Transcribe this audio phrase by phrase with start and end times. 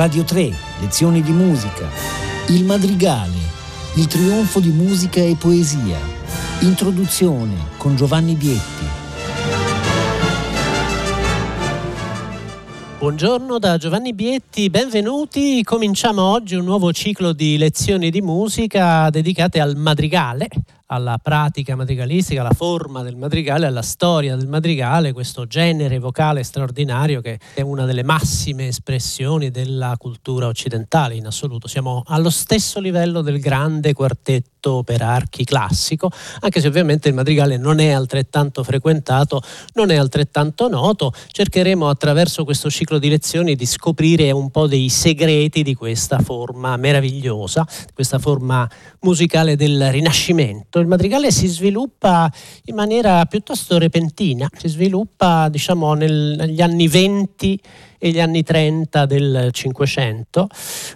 [0.00, 0.50] Radio 3,
[0.80, 1.86] lezioni di musica,
[2.46, 3.36] Il Madrigale,
[3.96, 5.98] il trionfo di musica e poesia,
[6.60, 8.86] introduzione con Giovanni Bietti.
[12.98, 15.62] Buongiorno da Giovanni Bietti, benvenuti.
[15.62, 20.48] Cominciamo oggi un nuovo ciclo di lezioni di musica dedicate al madrigale,
[20.92, 27.20] alla pratica madrigalistica, alla forma del madrigale, alla storia del madrigale, questo genere vocale straordinario
[27.20, 31.68] che è una delle massime espressioni della cultura occidentale in assoluto.
[31.68, 37.56] Siamo allo stesso livello del grande quartetto per archi classico, anche se ovviamente il madrigale
[37.56, 39.40] non è altrettanto frequentato,
[39.74, 41.12] non è altrettanto noto.
[41.28, 46.76] Cercheremo attraverso questo ciclo di lezioni di scoprire un po' dei segreti di questa forma
[46.76, 48.68] meravigliosa, questa forma
[49.00, 52.30] musicale del Rinascimento il madrigale si sviluppa
[52.64, 57.60] in maniera piuttosto repentina, si sviluppa diciamo nel, negli anni 20
[58.02, 60.48] e gli anni 30 del Cinquecento.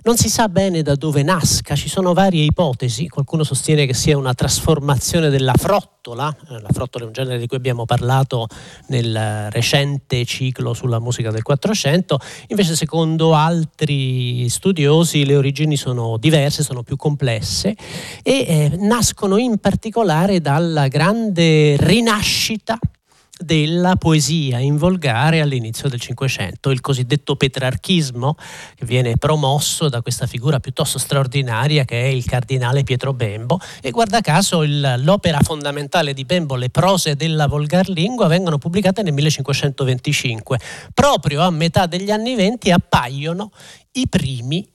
[0.04, 4.16] Non si sa bene da dove nasca, ci sono varie ipotesi, qualcuno sostiene che sia
[4.16, 8.46] una trasformazione della frottola, eh, la frottola è un genere di cui abbiamo parlato
[8.86, 16.62] nel recente ciclo sulla musica del Quattrocento, invece secondo altri studiosi le origini sono diverse,
[16.62, 17.76] sono più complesse
[18.22, 22.78] e eh, nascono in particolare dalla grande rinascita
[23.44, 28.36] della poesia in volgare all'inizio del Cinquecento, il cosiddetto petrarchismo
[28.74, 33.90] che viene promosso da questa figura piuttosto straordinaria che è il cardinale Pietro Bembo e
[33.90, 40.58] guarda caso il, l'opera fondamentale di Bembo, le prose della volgarlingua, vengono pubblicate nel 1525.
[40.94, 43.50] Proprio a metà degli anni venti appaiono
[43.92, 44.66] i primi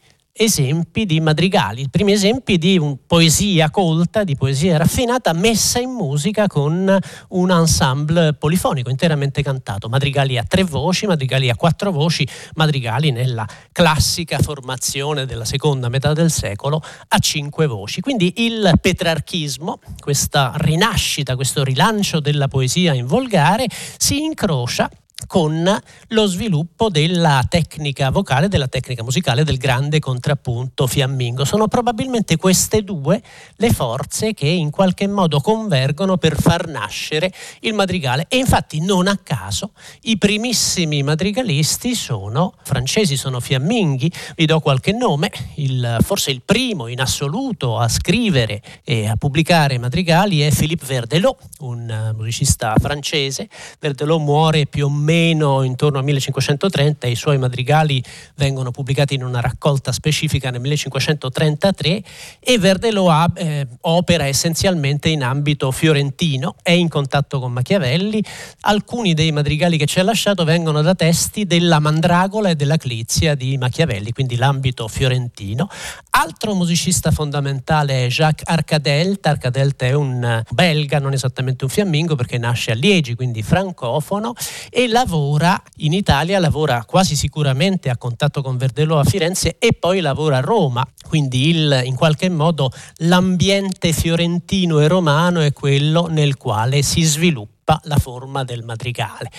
[0.42, 6.48] esempi di madrigali, i primi esempi di poesia colta, di poesia raffinata messa in musica
[6.48, 6.98] con
[7.30, 13.46] un ensemble polifonico interamente cantato, madrigali a tre voci, madrigali a quattro voci, madrigali nella
[13.74, 18.00] classica formazione della seconda metà del secolo a cinque voci.
[18.00, 24.90] Quindi il petrarchismo, questa rinascita, questo rilancio della poesia in volgare si incrocia
[25.28, 31.44] con lo sviluppo della tecnica vocale, della tecnica musicale del grande contrappunto fiammingo.
[31.46, 33.22] Sono probabilmente queste due
[33.58, 37.32] le forze che in qualche modo convergono per far nascere
[37.62, 44.46] il madrigale e infatti non a caso i primissimi madrigalisti sono francesi, sono fiamminghi, vi
[44.46, 50.42] do qualche nome, il, forse il primo in assoluto a scrivere e a pubblicare madrigali
[50.42, 53.50] è Philippe Verdelot, un musicista francese.
[53.80, 58.04] Verdelot muore più o meno meno intorno al 1530, i suoi madrigali
[58.36, 62.04] vengono pubblicati in una raccolta specifica nel 1533
[62.40, 68.24] e Verdelò eh, opera essenzialmente in ambito fiorentino, è in contatto con Machiavelli,
[68.62, 73.34] alcuni dei madrigali che ci ha lasciato vengono da testi della Mandragola e della Clizia
[73.34, 75.68] di Machiavelli, quindi l'ambito fiorentino.
[76.12, 82.38] Altro musicista fondamentale è Jacques Arcadelt, Arcadelt è un belga, non esattamente un fiammingo perché
[82.38, 84.34] nasce a Liegi, quindi francofono,
[84.70, 89.72] e la lavora in Italia, lavora quasi sicuramente a contatto con Verdelò a Firenze e
[89.72, 90.86] poi lavora a Roma.
[91.08, 97.80] Quindi il, in qualche modo l'ambiente fiorentino e romano è quello nel quale si sviluppa
[97.84, 99.32] la forma del madrigale.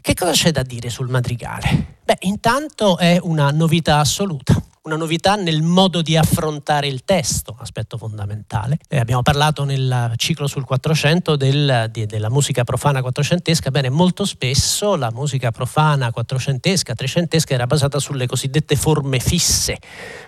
[0.00, 1.96] Che cosa c'è da dire sul madrigale?
[2.04, 7.98] Beh, intanto è una novità assoluta una novità nel modo di affrontare il testo, aspetto
[7.98, 8.78] fondamentale.
[8.88, 14.24] Eh, abbiamo parlato nel ciclo sul 400 del, di, della musica profana quattrocentesca, bene, molto
[14.24, 19.76] spesso la musica profana quattrocentesca, trecentesca era basata sulle cosiddette forme fisse,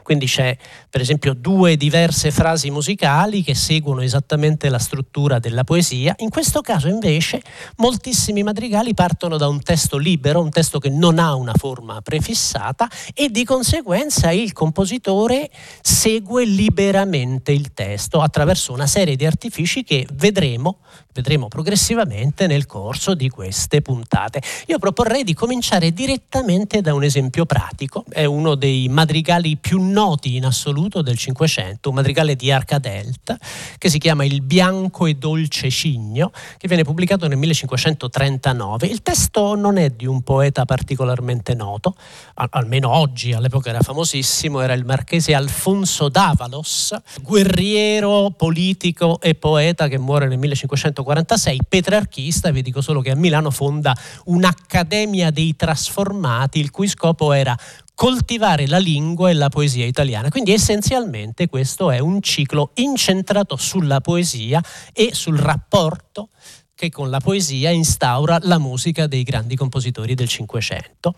[0.02, 0.54] quindi c'è
[0.90, 6.60] per esempio due diverse frasi musicali che seguono esattamente la struttura della poesia, in questo
[6.60, 7.40] caso invece
[7.76, 12.86] moltissimi madrigali partono da un testo libero, un testo che non ha una forma prefissata
[13.14, 19.84] e di conseguenza il il compositore segue liberamente il testo attraverso una serie di artifici
[19.84, 20.78] che vedremo,
[21.12, 24.42] vedremo progressivamente nel corso di queste puntate.
[24.66, 30.37] Io proporrei di cominciare direttamente da un esempio pratico, è uno dei madrigali più noti
[30.37, 33.37] in assoluto del Cinquecento, un madrigale di Arcadelt
[33.78, 38.87] che si chiama Il bianco e dolce cigno, che viene pubblicato nel 1539.
[38.87, 41.96] Il testo non è di un poeta particolarmente noto,
[42.34, 49.99] almeno oggi, all'epoca era famosissimo, era il marchese Alfonso d'Avalos, guerriero, politico e poeta che
[49.99, 50.38] muore nel
[50.82, 57.32] 1546, petrarchista, vi dico solo che a Milano fonda un'Accademia dei Trasformati, il cui scopo
[57.32, 57.56] era
[57.94, 60.31] coltivare la lingua e la poesia italiana.
[60.31, 64.61] Quindi essenzialmente questo è un ciclo incentrato sulla poesia
[64.93, 66.31] e sul rapporto
[66.75, 71.14] che con la poesia instaura la musica dei grandi compositori del Cinquecento.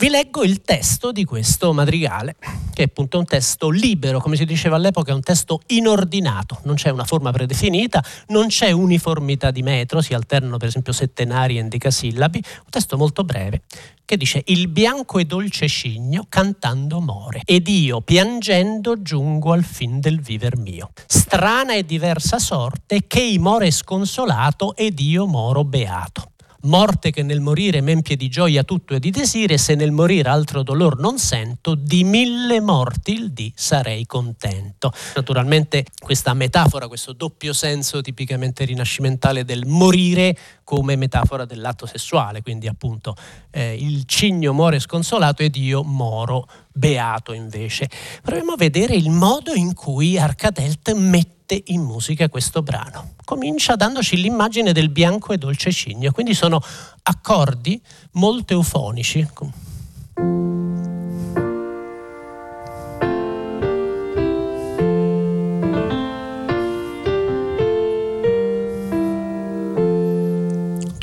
[0.00, 2.36] Vi leggo il testo di questo madrigale,
[2.72, 6.76] che è appunto un testo libero, come si diceva all'epoca, è un testo inordinato, non
[6.76, 11.58] c'è una forma predefinita, non c'è uniformità di metro, si alternano per esempio settenari e
[11.62, 13.62] endicasillabi, un testo molto breve
[14.04, 19.98] che dice il bianco e dolce cigno cantando more ed io piangendo giungo al fin
[19.98, 20.92] del viver mio.
[21.06, 27.40] Strana e diversa sorte che i more sconsolato ed io moro beato morte che nel
[27.40, 31.74] morire m'empie di gioia tutto e di desire, se nel morire altro dolor non sento,
[31.74, 34.92] di mille morti il dì sarei contento.
[35.14, 42.66] Naturalmente questa metafora, questo doppio senso tipicamente rinascimentale del morire come metafora dell'atto sessuale, quindi
[42.66, 43.14] appunto
[43.50, 47.88] eh, il cigno muore sconsolato ed io moro beato invece.
[48.22, 53.14] Proviamo a vedere il modo in cui Arcadelt mette mette in musica questo brano.
[53.24, 56.62] Comincia dandoci l'immagine del bianco e dolce cigno, quindi sono
[57.02, 57.80] accordi
[58.12, 59.26] molto eufonici.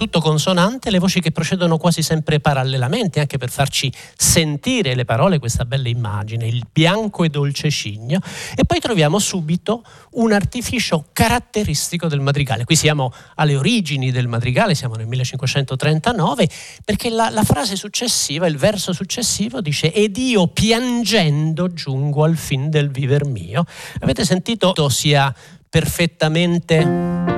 [0.05, 5.39] Tutto consonante, le voci che procedono quasi sempre parallelamente, anche per farci sentire le parole,
[5.39, 8.19] questa bella immagine, il bianco e dolce cigno,
[8.55, 12.65] e poi troviamo subito un artificio caratteristico del madrigale.
[12.65, 16.49] Qui siamo alle origini del madrigale, siamo nel 1539,
[16.85, 22.69] perché la, la frase successiva, il verso successivo dice ed io piangendo giungo al fin
[22.69, 23.65] del viver mio.
[24.01, 25.33] Avete sentito sia
[25.67, 27.34] perfettamente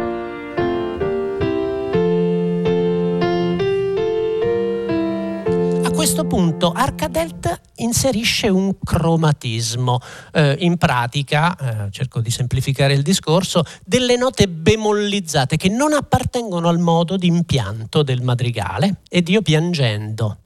[6.07, 9.99] questo punto Arcadelt inserisce un cromatismo,
[10.31, 16.69] eh, in pratica, eh, cerco di semplificare il discorso, delle note bemollizzate che non appartengono
[16.69, 20.37] al modo di impianto del madrigale ed io piangendo.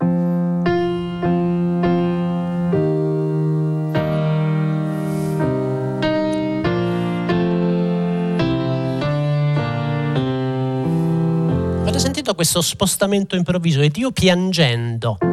[11.82, 15.31] Avete sentito questo spostamento improvviso ed io piangendo.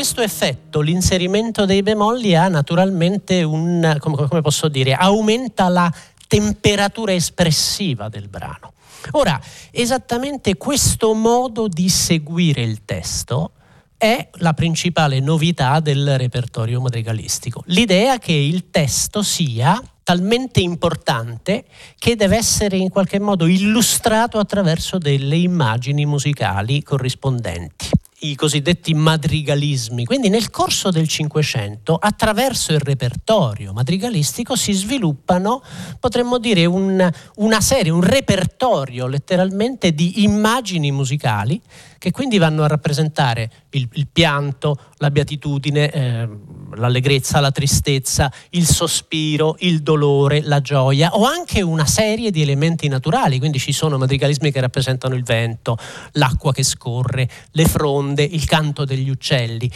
[0.00, 5.92] Questo effetto l'inserimento dei bemolli ha naturalmente un, come, come posso dire, aumenta la
[6.26, 8.72] temperatura espressiva del brano.
[9.10, 9.38] Ora,
[9.70, 13.50] esattamente questo modo di seguire il testo
[13.98, 17.62] è la principale novità del repertorio madrigalistico.
[17.66, 21.66] L'idea che il testo sia talmente importante
[21.98, 30.04] che deve essere in qualche modo illustrato attraverso delle immagini musicali corrispondenti i cosiddetti madrigalismi.
[30.04, 35.62] Quindi nel corso del Cinquecento, attraverso il repertorio madrigalistico, si sviluppano,
[35.98, 41.60] potremmo dire, un, una serie, un repertorio letteralmente di immagini musicali
[42.00, 46.28] che quindi vanno a rappresentare il, il pianto, la beatitudine, eh,
[46.76, 52.88] l'allegrezza, la tristezza, il sospiro, il dolore, la gioia o anche una serie di elementi
[52.88, 55.76] naturali, quindi ci sono madrigalismi che rappresentano il vento,
[56.12, 59.70] l'acqua che scorre, le fronde, il canto degli uccelli.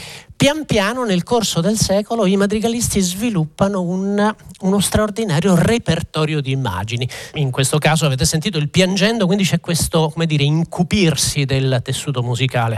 [0.44, 7.08] Pian piano nel corso del secolo i madrigalisti sviluppano un, uno straordinario repertorio di immagini.
[7.36, 12.22] In questo caso avete sentito il piangendo, quindi c'è questo, come dire, incupirsi del tessuto
[12.22, 12.74] musicale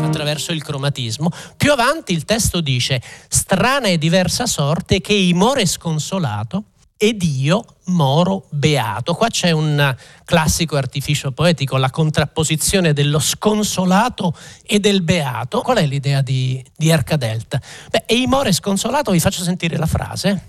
[0.00, 1.28] attraverso il cromatismo.
[1.56, 6.66] Più avanti il testo dice strana e diversa sorte che i more sconsolato
[6.98, 9.14] ed io moro beato.
[9.14, 14.34] Qua c'è un classico artificio poetico, la contrapposizione dello sconsolato
[14.66, 15.62] e del beato.
[15.62, 17.58] Qual è l'idea di, di Ercadelt?
[17.90, 20.42] Beh, e more sconsolato, vi faccio sentire la frase.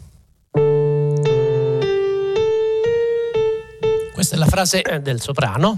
[4.11, 5.77] Questa è la frase del soprano.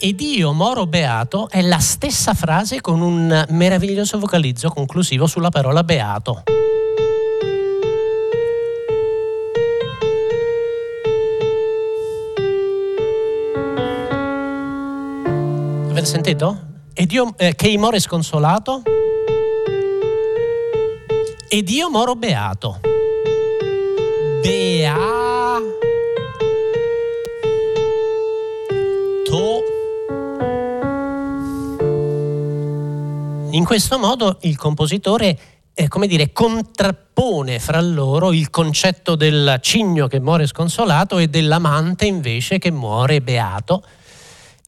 [0.00, 5.82] Ed io moro beato è la stessa frase con un meraviglioso vocalizzo conclusivo sulla parola
[5.82, 6.42] beato.
[15.90, 16.66] Avete sentito?
[16.94, 18.82] Ed io eh, che i more sconsolato?
[21.48, 22.80] Ed io moro beato.
[24.42, 25.27] Beato.
[33.58, 35.36] In questo modo il compositore
[35.74, 42.06] eh, come dire, contrappone fra loro il concetto del cigno che muore sconsolato e dell'amante
[42.06, 43.82] invece che muore beato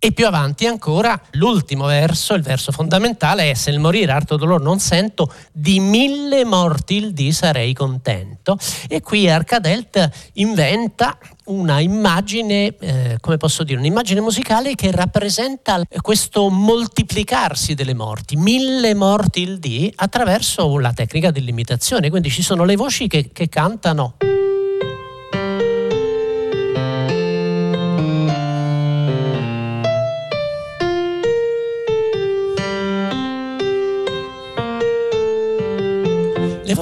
[0.02, 4.62] E più avanti ancora, l'ultimo verso, il verso fondamentale è se il morire arto dolor
[4.62, 8.56] non sento, di mille morti il di sarei contento.
[8.88, 16.48] E qui Arcadelt inventa una immagine, eh, come posso dire, un'immagine musicale che rappresenta questo
[16.48, 22.08] moltiplicarsi delle morti, mille morti il di attraverso la tecnica dell'imitazione.
[22.08, 24.14] Quindi ci sono le voci che, che cantano.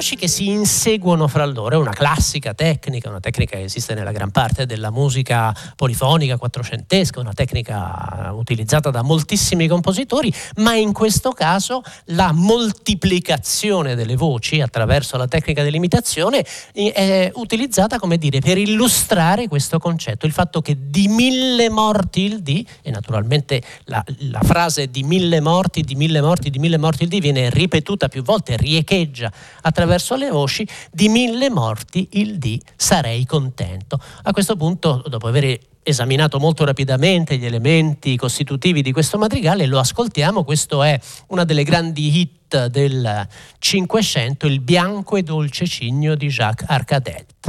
[0.08, 1.76] Voci che si inseguono fra loro.
[1.76, 7.20] È una classica tecnica, una tecnica che esiste nella gran parte della musica polifonica quattrocentesca,
[7.20, 15.18] una tecnica utilizzata da moltissimi compositori, ma in questo caso la moltiplicazione delle voci attraverso
[15.18, 21.08] la tecnica dell'imitazione è utilizzata come dire per illustrare questo concetto, il fatto che di
[21.08, 26.48] mille morti il D, e naturalmente la, la frase di mille morti, di mille morti,
[26.48, 31.08] di mille morti il D viene ripetuta più volte, riecheggia attraverso attraverso le voci di
[31.08, 34.00] mille morti il di sarei contento.
[34.22, 39.78] A questo punto, dopo aver esaminato molto rapidamente gli elementi costitutivi di questo madrigale, lo
[39.78, 43.26] ascoltiamo, questo è una delle grandi hit del
[43.58, 47.47] Cinquecento, il bianco e dolce cigno di Jacques Arcadet.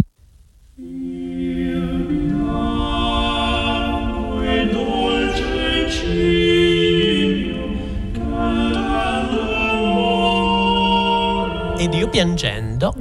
[11.79, 12.93] Ed io piangendo.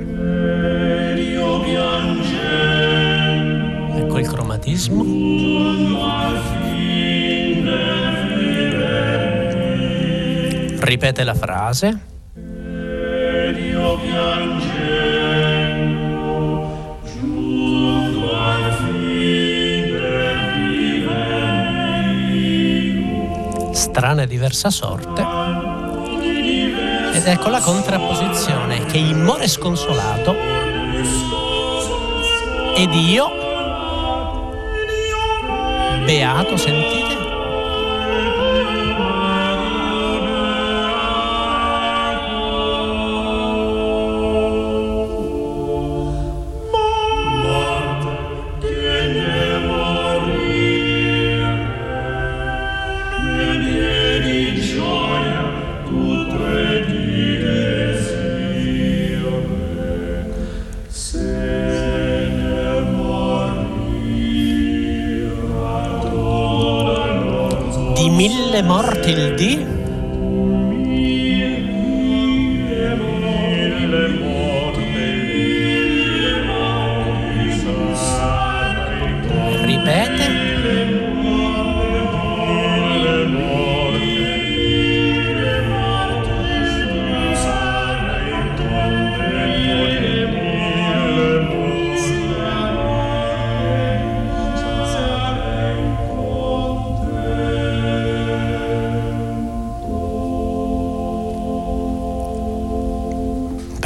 [3.97, 5.03] Ecco il cromatismo.
[10.79, 12.01] Ripete la frase.
[23.73, 25.38] Strana e diversa sorte
[27.29, 30.35] ed ecco la contrapposizione che il more sconsolato
[32.75, 33.29] ed io
[36.07, 37.28] beato sentite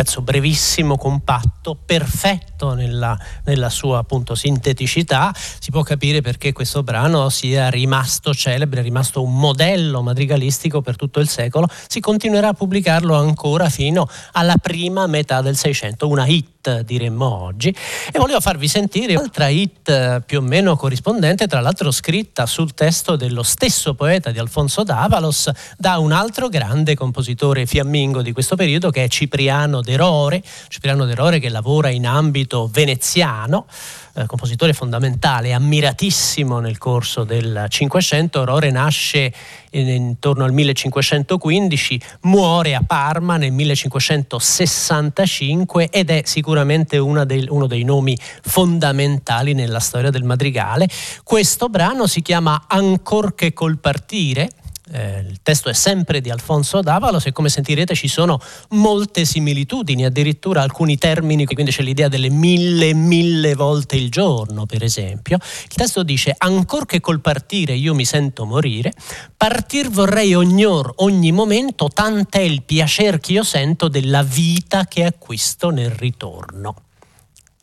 [0.03, 7.29] pezzo brevissimo, compatto, perfetto nella, nella, sua appunto sinteticità, si può capire perché questo brano
[7.29, 12.53] sia rimasto celebre, è rimasto un modello madrigalistico per tutto il secolo, si continuerà a
[12.55, 16.51] pubblicarlo ancora fino alla prima metà del Seicento, una hit
[16.83, 17.75] diremmo oggi.
[18.13, 22.73] E volevo farvi sentire un'altra hit eh, più o meno corrispondente tra l'altro scritta sul
[22.75, 28.55] testo dello stesso poeta di Alfonso Davalos da un altro grande compositore fiammingo di questo
[28.55, 33.67] periodo che è Cipriano De Rore Cipriano De Rore che lavora in ambito veneziano
[34.15, 38.45] eh, compositore fondamentale, ammiratissimo nel corso del Cinquecento.
[38.45, 39.33] Rore nasce
[39.71, 48.15] intorno al 1515, muore a Parma nel 1565 ed è sicuramente dei, uno dei nomi
[48.43, 50.87] fondamentali nella storia del madrigale.
[51.23, 54.51] Questo brano si chiama Ancor che col partire
[54.91, 60.05] eh, il testo è sempre di Alfonso Davalos e come sentirete ci sono molte similitudini,
[60.05, 65.39] addirittura alcuni termini, quindi c'è l'idea delle mille, mille volte il giorno, per esempio.
[65.63, 68.93] Il testo dice, ancor che col partire io mi sento morire,
[69.37, 75.71] partir vorrei ognor, ogni momento, tant'è il piacer che io sento della vita che acquisto
[75.71, 76.75] nel ritorno.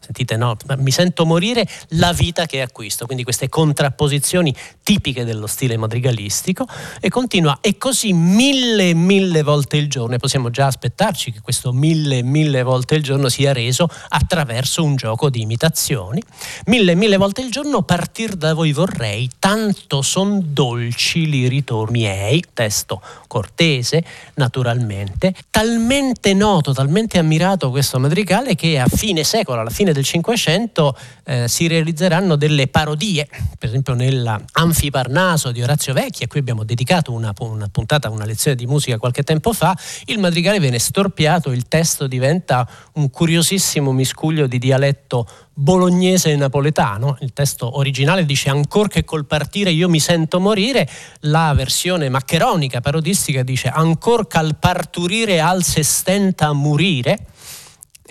[0.10, 5.78] Sentite no, mi sento morire la vita che acquisto, quindi queste contrapposizioni tipiche dello stile
[5.78, 6.66] madrigalistico.
[7.00, 11.42] E continua e così mille e mille volte il giorno e possiamo già aspettarci che
[11.42, 16.22] questo mille e mille volte il giorno sia reso attraverso un gioco di imitazioni.
[16.66, 21.88] Mille e mille volte il giorno partir da voi vorrei, tanto son dolci li ritorni
[21.90, 24.04] miei, testo cortese
[24.36, 30.06] naturalmente, talmente noto, talmente ammirato questo madrigale che a fine secolo, alla fine fine del
[30.06, 33.28] Cinquecento eh, si realizzeranno delle parodie,
[33.58, 38.56] per esempio nell'Anfiparnaso di Orazio Vecchi, a cui abbiamo dedicato una, una puntata, una lezione
[38.56, 44.48] di musica qualche tempo fa, il madrigale viene storpiato, il testo diventa un curiosissimo miscuglio
[44.48, 47.18] di dialetto bolognese e napoletano.
[47.20, 50.88] Il testo originale dice ancora che col partire io mi sento morire,
[51.22, 57.26] la versione maccheronica, parodistica dice ancor cal parturire al se stenta a morire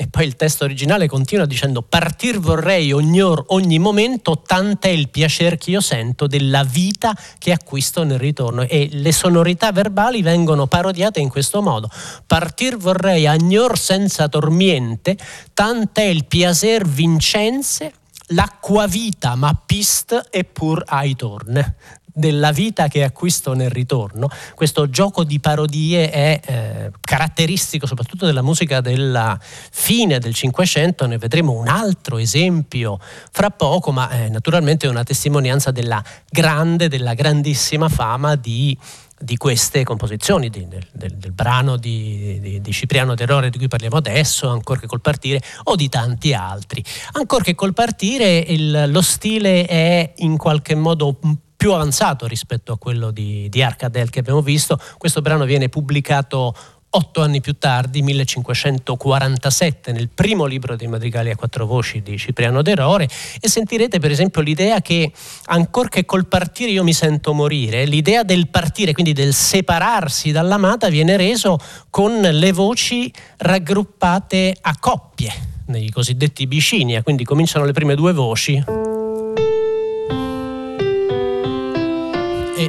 [0.00, 5.08] e poi il testo originale continua dicendo partir vorrei ogni or, ogni momento, tant'è il
[5.08, 10.68] piacere che io sento della vita che acquisto nel ritorno e le sonorità verbali vengono
[10.68, 11.90] parodiate in questo modo.
[12.28, 15.18] Partir vorrei agnor senza tormiente,
[15.52, 17.92] tant'è il piacer vincenze
[18.28, 21.74] l'acqua vita ma pist e pur ai torne
[22.18, 24.28] della vita che acquisto nel ritorno.
[24.54, 31.16] Questo gioco di parodie è eh, caratteristico soprattutto della musica della fine del Cinquecento, ne
[31.16, 32.98] vedremo un altro esempio
[33.30, 38.76] fra poco, ma eh, naturalmente è una testimonianza della grande, della grandissima fama di
[39.20, 43.66] di queste composizioni, di, del, del, del, brano di, di, di Cipriano Terrore di cui
[43.66, 46.84] parliamo adesso, Ancora che col partire, o di tanti altri.
[47.12, 52.72] Ancora che col partire il, lo stile è in qualche modo un più avanzato rispetto
[52.72, 54.80] a quello di, di Arcadel che abbiamo visto.
[54.96, 56.54] Questo brano viene pubblicato
[56.90, 62.62] otto anni più tardi, 1547, nel primo libro dei madrigali a quattro voci di Cipriano
[62.62, 63.08] d'Erore
[63.40, 65.12] e sentirete per esempio l'idea che
[65.46, 70.88] ancora che col partire io mi sento morire, l'idea del partire, quindi del separarsi dall'amata,
[70.88, 71.58] viene reso
[71.90, 75.32] con le voci raggruppate a coppie,
[75.66, 78.87] nei cosiddetti bicinia, quindi cominciano le prime due voci.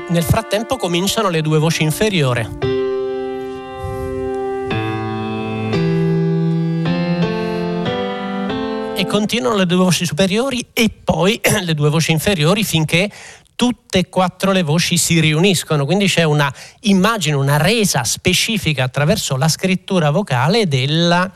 [0.09, 2.67] Nel frattempo cominciano le due voci inferiori.
[8.95, 13.09] E continuano le due voci superiori e poi le due voci inferiori finché
[13.55, 19.35] tutte e quattro le voci si riuniscono, quindi c'è una immagine, una resa specifica attraverso
[19.35, 21.29] la scrittura vocale della,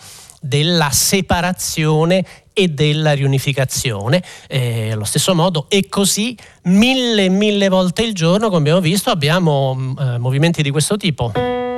[0.44, 8.14] della separazione e della riunificazione eh, allo stesso modo e così mille mille volte il
[8.14, 11.73] giorno come abbiamo visto abbiamo mm, eh, movimenti di questo tipo.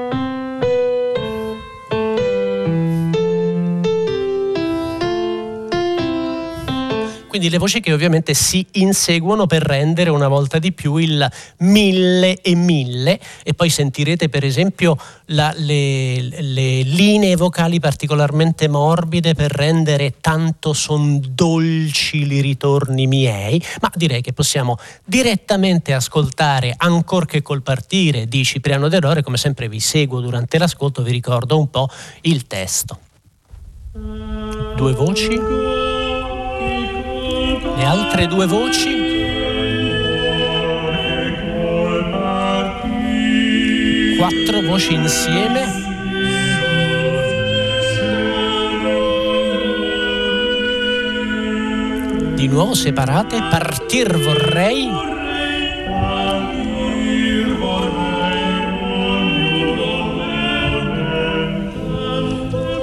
[7.36, 12.40] Quindi le voci che ovviamente si inseguono per rendere una volta di più il mille
[12.40, 19.52] e mille e poi sentirete per esempio la, le, le, linee vocali particolarmente morbide per
[19.52, 27.42] rendere tanto son dolci li ritorni miei, ma direi che possiamo direttamente ascoltare ancor che
[27.42, 31.90] col partire di Cipriano D'Erore, come sempre vi seguo durante l'ascolto, vi ricordo un po'
[32.22, 32.98] il testo.
[33.92, 35.85] Due voci
[37.76, 39.04] le altre due voci?
[44.18, 45.84] Quattro voci insieme?
[52.36, 53.38] Di nuovo separate?
[53.50, 54.90] Partir vorrei?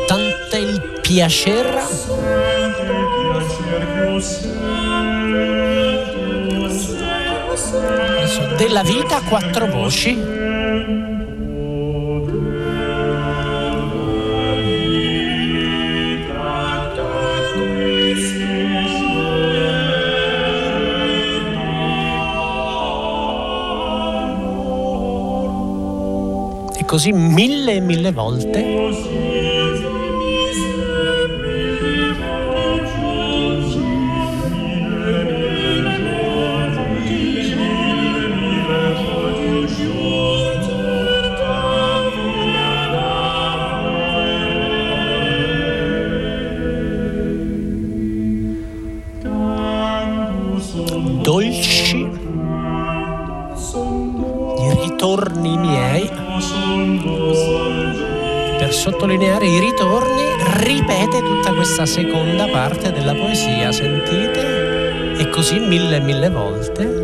[0.06, 1.80] Tanta il piacere
[8.56, 10.10] della vita quattro voci.
[26.76, 29.31] E così mille e mille volte.
[59.02, 60.22] Sottolineare i ritorni
[60.60, 65.16] ripete tutta questa seconda parte della poesia, sentite?
[65.18, 67.00] E così mille e mille volte.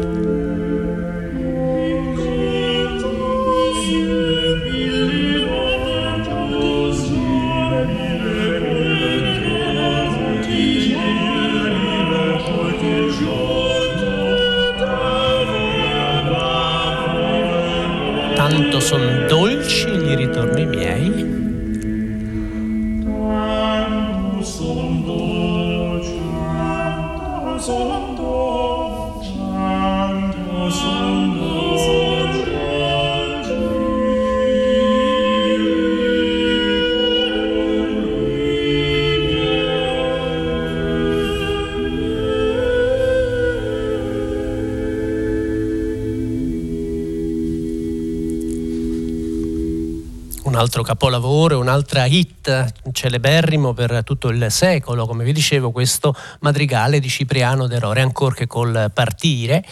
[18.36, 20.87] Tanto son dolci gli ritorni miei.
[50.58, 57.08] Altro capolavoro, un'altra hit celeberrimo per tutto il secolo, come vi dicevo, questo madrigale di
[57.08, 59.64] Cipriano De Rore, ancora che col partire.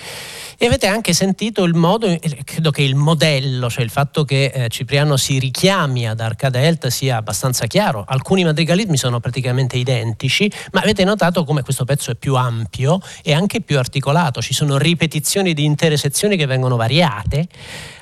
[0.59, 4.47] E avete anche sentito il modo, eh, credo che il modello, cioè il fatto che
[4.47, 8.05] eh, Cipriano si richiami ad Arcadelt sia abbastanza chiaro.
[8.07, 13.35] Alcuni madrigalismi sono praticamente identici, ma avete notato come questo pezzo è più ampio e
[13.35, 14.41] anche più articolato.
[14.41, 17.49] Ci sono ripetizioni di intere sezioni che vengono variate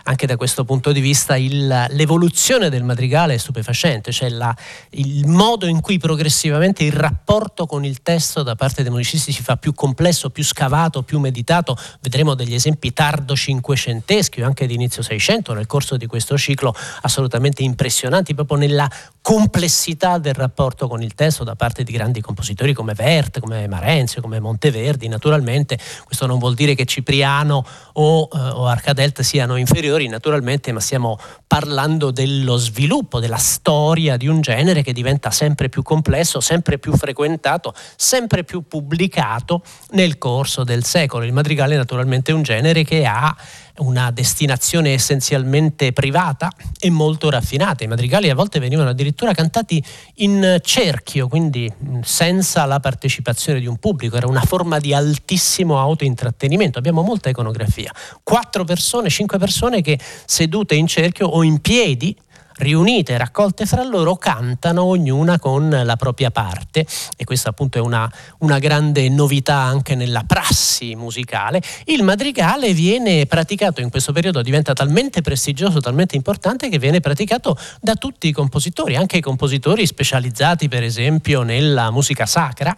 [0.05, 4.55] anche da questo punto di vista il, l'evoluzione del madrigale è stupefacente, cioè la,
[4.91, 9.43] il modo in cui progressivamente il rapporto con il testo da parte dei musicisti si
[9.43, 11.77] fa più complesso, più scavato, più meditato.
[12.01, 16.75] Vedremo degli esempi tardo cinquecenteschi o anche di inizio seicento nel corso di questo ciclo
[17.03, 18.91] assolutamente impressionanti proprio nella
[19.25, 24.21] complessità del rapporto con il testo da parte di grandi compositori come Vert, come Marenzio,
[24.21, 25.09] come Monteverdi.
[25.09, 30.81] Naturalmente questo non vuol dire che Cipriano o, eh, o Arcadelt siano inferiori, naturalmente, ma
[30.81, 36.79] stiamo parlando dello sviluppo, della storia di un genere che diventa sempre più complesso, sempre
[36.79, 41.25] più frequentato, sempre più pubblicato nel corso del secolo.
[41.25, 43.35] Il madrigale naturalmente è un genere che ha
[43.79, 47.85] una destinazione essenzialmente privata e molto raffinata.
[47.85, 49.83] I madrigali a volte venivano addirittura cantati
[50.17, 56.79] in cerchio, quindi senza la partecipazione di un pubblico, era una forma di altissimo autointrattenimento.
[56.79, 57.93] Abbiamo molta iconografia.
[58.23, 62.17] Quattro persone, cinque persone che sedute in cerchio o in piedi
[62.57, 66.87] riunite, raccolte fra loro, cantano ognuna con la propria parte
[67.17, 71.63] e questa appunto è una, una grande novità anche nella prassi musicale.
[71.85, 77.59] Il madrigale viene praticato in questo periodo, diventa talmente prestigioso, talmente importante che viene praticato
[77.81, 82.77] da tutti i compositori, anche i compositori specializzati per esempio nella musica sacra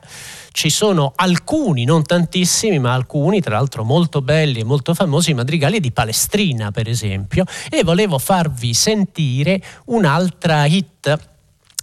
[0.56, 5.80] ci sono alcuni, non tantissimi, ma alcuni, tra l'altro molto belli e molto famosi, madrigali
[5.80, 11.34] di Palestrina, per esempio, e volevo farvi sentire un'altra hit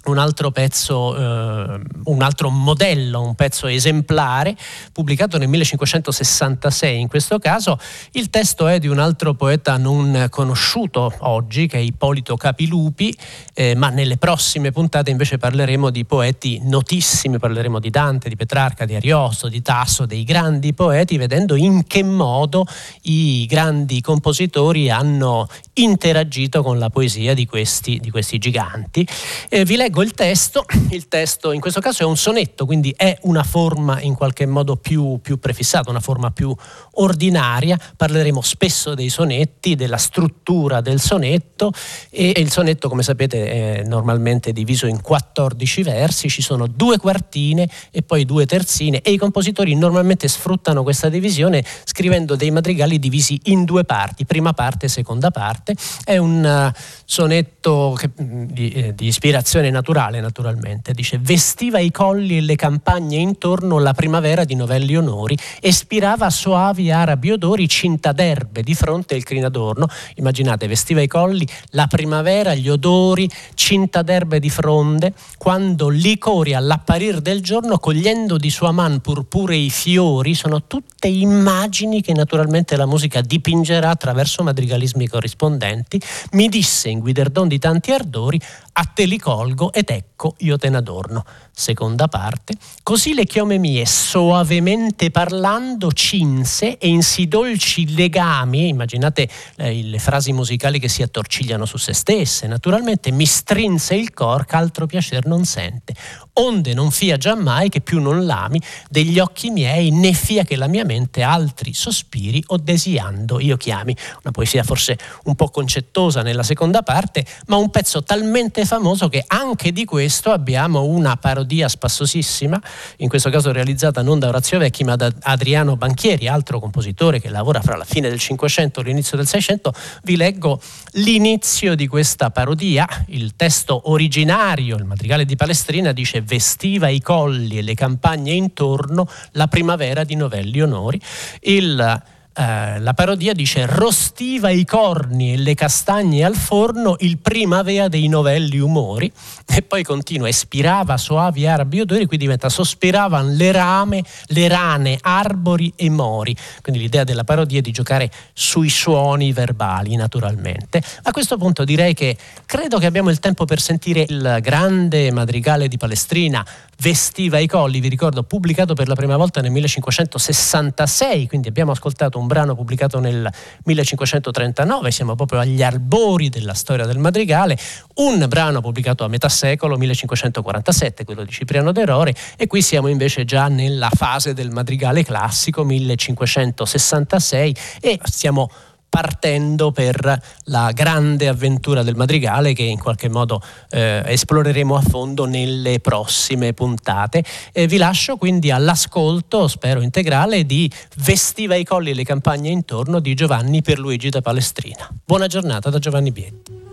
[0.06, 4.56] un altro pezzo, eh, un altro modello, un pezzo esemplare,
[4.92, 7.80] pubblicato nel 1566 in questo caso.
[8.12, 13.16] Il testo è di un altro poeta non conosciuto oggi, che è Ippolito Capilupi,
[13.54, 18.86] eh, ma nelle prossime puntate invece parleremo di poeti notissimi, parleremo di Dante, di Petrarca,
[18.86, 22.66] di Ariosto, di Tasso, dei grandi poeti, vedendo in che modo
[23.04, 29.08] i grandi compositori hanno interagito con la poesia di questi, di questi giganti.
[29.50, 32.92] Eh, vi leggo leggo il testo, il testo in questo caso è un sonetto, quindi
[32.98, 36.56] è una forma in qualche modo più, più prefissata, una forma più
[36.94, 41.72] ordinaria, parleremo spesso dei sonetti, della struttura del sonetto
[42.10, 47.70] e il sonetto come sapete è normalmente diviso in 14 versi, ci sono due quartine
[47.92, 53.40] e poi due terzine e i compositori normalmente sfruttano questa divisione scrivendo dei madrigali divisi
[53.44, 56.72] in due parti, prima parte e seconda parte, è un
[57.14, 63.18] sonetto che, di, eh, di ispirazione naturale naturalmente, dice vestiva i colli e le campagne
[63.18, 69.24] intorno la primavera di novelli onori, espirava soavi arabi odori cinta d'erbe di fronte il
[69.24, 76.56] crinadorno, immaginate vestiva i colli, la primavera, gli odori, cinta d'erbe di fronde, quando licori
[76.56, 82.88] all'apparir del giorno cogliendo di sua man purpurei fiori, sono tutte immagini che naturalmente la
[82.88, 88.42] musica dipingerà attraverso madrigalismi corrispondenti, mi disse in guiderdon di tanti ardori,
[88.74, 91.26] a te li colgo ed ecco io te ne adorno.
[91.56, 99.30] Seconda parte, così le chiome mie soavemente parlando cinse e in si dolci legami, immaginate
[99.58, 104.46] eh, le frasi musicali che si attorcigliano su se stesse, naturalmente mi strinse il cor
[104.50, 105.94] altro piacer non sente,
[106.34, 110.68] onde non fia giammai che più non l'ami degli occhi miei, né fia che la
[110.68, 113.96] mia mente altri sospiri o desiando io chiami.
[114.24, 119.24] Una poesia forse un po' concettosa nella seconda parte, ma un pezzo talmente famoso che
[119.28, 122.62] anche di questo abbiamo una parodia spassosissima,
[122.98, 127.30] in questo caso realizzata non da Orazio Vecchi ma da Adriano Banchieri, altro compositore che
[127.30, 129.74] lavora fra la fine del Cinquecento e l'inizio del Seicento.
[130.04, 130.62] Vi leggo
[130.94, 137.58] l'inizio di questa parodia, il testo originario, il madrigale di Palestrina dice vestiva i colli
[137.58, 141.00] e le campagne intorno la primavera di novelli onori.
[141.42, 142.02] Il
[142.36, 147.88] eh, la parodia dice rostiva i corni e le castagne al forno il prima avea
[147.88, 149.12] dei novelli umori
[149.48, 155.74] e poi continua espirava soavi arabi odori qui diventa sospiravan le rame le rane arbori
[155.76, 160.82] e mori quindi l'idea della parodia è di giocare sui suoni verbali naturalmente.
[161.04, 165.68] A questo punto direi che credo che abbiamo il tempo per sentire il grande madrigale
[165.68, 166.46] di Palestrina
[166.80, 172.20] vestiva i colli vi ricordo pubblicato per la prima volta nel 1566 quindi abbiamo ascoltato
[172.20, 173.30] un brano pubblicato nel
[173.64, 177.58] 1539, siamo proprio agli albori della storia del madrigale,
[177.96, 183.26] un brano pubblicato a metà secolo, 1547, quello di Cipriano d'Erore, e qui siamo invece
[183.26, 188.50] già nella fase del madrigale classico, 1566, e stiamo
[188.94, 195.26] partendo per la grande avventura del madrigale che in qualche modo eh, esploreremo a fondo
[195.26, 197.24] nelle prossime puntate.
[197.52, 203.00] E vi lascio quindi all'ascolto, spero integrale, di Vestiva i colli e le campagne intorno
[203.00, 204.88] di Giovanni Pierluigi da Palestrina.
[205.04, 206.73] Buona giornata da Giovanni Bietti.